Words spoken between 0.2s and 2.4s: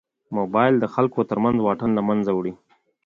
موبایل د خلکو تر منځ واټن له منځه